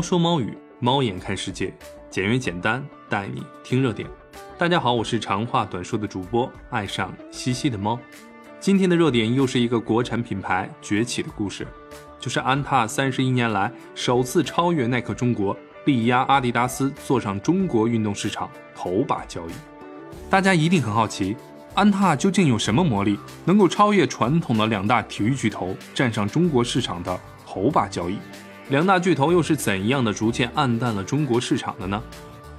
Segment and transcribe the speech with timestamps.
[0.00, 1.72] 说猫语，猫眼看世界，
[2.08, 4.08] 简约简单，带你听热点。
[4.56, 7.98] 大家好，我是长话短说的主播，爱上西西的猫。
[8.58, 11.66] 今天的热点又是一个国产品牌崛起的故事，
[12.18, 15.56] 就是安踏三十一年来首次超越耐克中国，
[15.86, 19.52] 力压阿迪达斯，坐上中国运动市场头把交椅。
[20.28, 21.36] 大家一定很好奇，
[21.74, 28.18] 安踏究竟有什么魔力，能够超越传统的两大体育巨头，站上中国市场的头把交椅？
[28.70, 32.00] 两大巨头又是怎样的逐渐暗淡了中国市场的呢？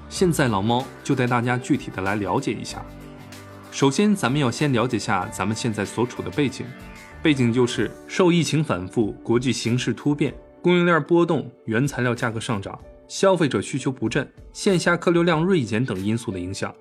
[0.09, 2.85] 现在老猫就带大家具体的来了解一下。
[3.71, 6.65] 首先，咱们要先了解下咱们现在所处的背景。
[7.23, 16.75] 背景就是受疫情反复、国际形势突变、供应链波动、原材料价格上涨、消费者需求不振、线下客流量锐减等因素的影响，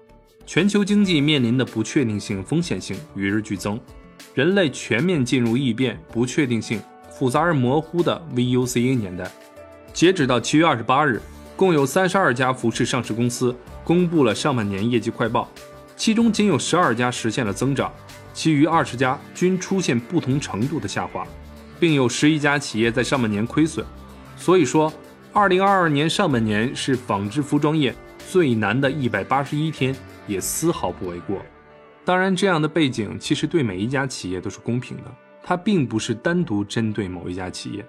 [0.45, 3.79] 全球经济面临的不确定性、风险性与日俱增，
[4.35, 6.81] 人类全面进入异变、不确定性、
[7.11, 9.31] 复杂而模糊的 VUCA 年代。
[9.93, 11.21] 截止到七月二十八日，
[11.57, 15.49] 共有三十二家服饰上市公司公布了上半年业绩快报。
[15.97, 17.93] 其中仅有十二家实现了增长，
[18.33, 21.27] 其余二十家均出现不同程度的下滑，
[21.79, 23.85] 并有十一家企业在上半年亏损。
[24.37, 24.91] 所以说，
[25.33, 27.95] 二零二二年上半年是纺织服装业
[28.31, 29.95] 最难的一百八十一天，
[30.27, 31.43] 也丝毫不为过。
[32.03, 35.05] 当然，这样的背景其实对每一家企业都是公平的，
[35.43, 37.85] 它并不是单独针对某一家企业。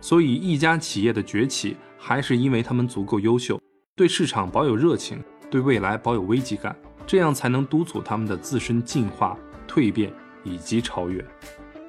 [0.00, 3.60] 所以，一家企业的崛起，还是因为他们足够优秀，
[3.94, 6.76] 对市场保有热情，对未来保有危机感。
[7.06, 10.12] 这样才能督促他们的自身进化、蜕变
[10.42, 11.24] 以及超越。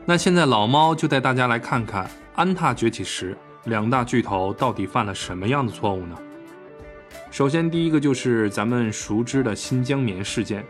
[0.06, 6.16] 那现在老猫就带大家来看看安踏崛起时，两大巨头到底犯了什么样的错误呢？
[7.32, 10.64] 首先，第一个就是咱们熟知的新疆棉事件，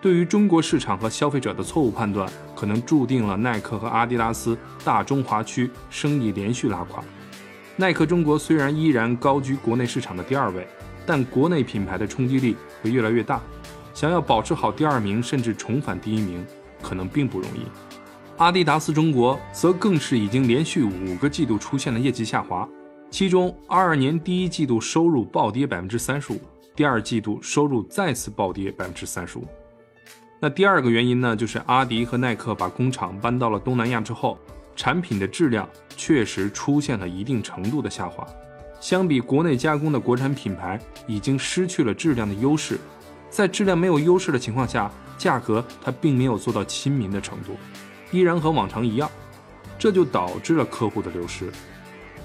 [0.00, 7.02] 对于中国市场和消费者的错误判断，可能注定了耐克和阿迪达斯大中华区生意连续拉垮。
[7.76, 10.66] 耐克中国虽然依然高居国内市场的第二位，
[11.06, 13.40] 但国内品牌的冲击力会越来越大。
[13.94, 16.44] 想要保持好第二名，甚至重返第一名，
[16.82, 17.60] 可能并不容易。
[18.38, 22.68] 阿迪达斯中国则更是已经连续五个季度出现了业绩下滑，
[23.10, 26.40] 其中二二年第一季度收入暴跌百分之三十五，
[26.74, 29.46] 第二季度收入再次暴跌百分之三十五。
[30.44, 34.36] 那第二个原因呢，就是阿迪和耐克把工厂搬到了东南亚之后，
[34.74, 38.26] 产品的质量确实出现了一定程度的下滑，
[38.80, 42.76] 相比国内加工的国产品牌，已经失去了质量的优势。
[43.30, 47.56] 在质量没有优势的情况下，价格它并没有做到亲民的程度，
[48.10, 49.08] 依然和往常一样，
[49.78, 51.52] 这就导致了客户的流失。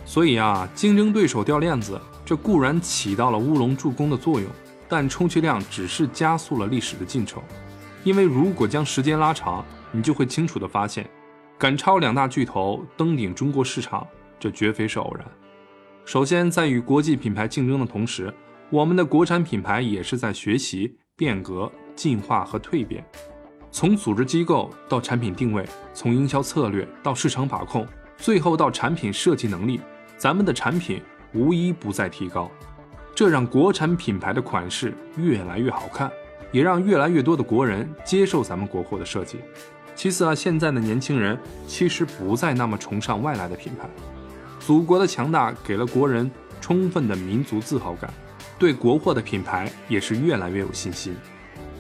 [0.06, 4.50] 所以啊，竞争对手掉链子，这固然起到了乌龙助攻的作用，
[4.90, 7.44] 但充其量只是加速了历史的进程。
[8.08, 11.06] 因为如果将时间拉长，你就会清楚地发现，
[11.58, 14.08] 赶超两大巨头登顶中国市场，
[14.40, 15.28] 这绝非是偶然。
[16.06, 18.34] 首先，在与国际品牌竞争的同时，
[18.70, 23.06] 我们的国产品牌也是在学习、变革、进化和蜕变，
[23.72, 27.86] 从组织机构到产品定位，从营销策略到市场把控，
[28.16, 29.82] 最后到产品设计能力，
[30.16, 31.02] 咱们的产品
[31.34, 32.50] 无一不在提高。
[33.14, 36.10] 这让国产品牌的款式越来越好看，
[36.52, 39.40] 也让越来越多的国人接受咱们国货的设计。
[39.96, 43.90] 其次啊，现在的年轻人其实不再那么崇尚外来的品牌，
[44.60, 46.30] 祖国的强大给了国人
[46.62, 48.14] 充分的民族自豪感。
[48.60, 51.16] 对国货的品牌也是越来越有信心。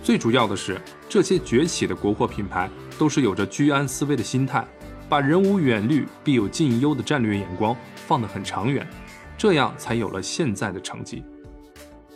[0.04, 0.80] 最主要的是，
[1.10, 4.66] 这些崛起的国货品牌都是有着居安思危的心态，
[5.10, 8.88] 把人无远虑，必有近忧的战略眼光放得很长远，
[9.38, 11.24] 这样才有了现在的成绩。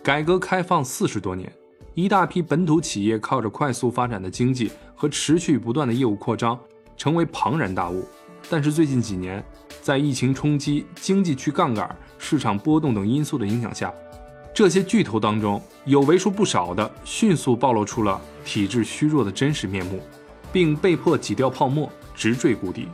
[0.03, 1.51] 改革开放四十多年，
[1.93, 6.57] 一大批本土企业靠着快速发展的经济和持续不断的业务扩张，
[6.95, 8.07] 成为庞然大物。
[8.49, 9.43] 但是最近几年，
[9.81, 13.93] 在疫情冲击、经济去杠杆、市场波动等因素的影响下，
[14.55, 20.01] 这些巨头当中，有为数不少的迅速暴露出了体质虚弱的真实面目，
[20.53, 22.87] 并被迫挤掉泡沫，直坠谷底。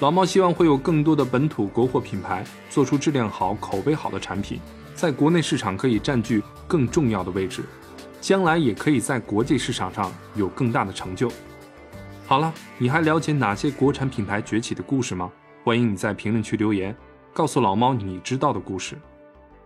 [0.00, 4.58] 老猫希望会有更多的本土国货品牌做出质量好、口碑好的产品，
[4.94, 7.62] 在国内市场可以占据更重要的位置，
[8.24, 11.30] 将来也可以在国际市场上有更大的成就。
[12.24, 15.30] 好了，你还了解哪些国产品牌崛起的故事吗？
[15.62, 16.96] 欢迎你在评论区留言，
[17.34, 18.96] 告诉老猫你知道的故事。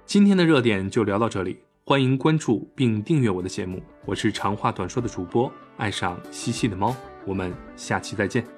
[0.04, 6.92] 今天的热点就聊到这里，欢迎关注并订阅我的节目，我是长话短说的主播，爱上西西的猫，
[7.24, 8.57] 我们下期再见。